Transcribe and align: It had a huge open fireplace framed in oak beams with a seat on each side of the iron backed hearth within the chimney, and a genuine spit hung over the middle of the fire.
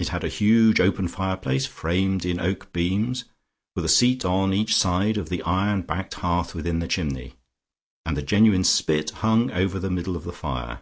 It 0.00 0.08
had 0.08 0.24
a 0.24 0.28
huge 0.28 0.80
open 0.80 1.06
fireplace 1.06 1.64
framed 1.64 2.24
in 2.24 2.40
oak 2.40 2.72
beams 2.72 3.24
with 3.76 3.84
a 3.84 3.88
seat 3.88 4.24
on 4.24 4.52
each 4.52 4.74
side 4.74 5.16
of 5.16 5.28
the 5.28 5.42
iron 5.44 5.82
backed 5.82 6.14
hearth 6.14 6.56
within 6.56 6.80
the 6.80 6.88
chimney, 6.88 7.34
and 8.04 8.18
a 8.18 8.22
genuine 8.22 8.64
spit 8.64 9.10
hung 9.10 9.52
over 9.52 9.78
the 9.78 9.90
middle 9.92 10.16
of 10.16 10.24
the 10.24 10.32
fire. 10.32 10.80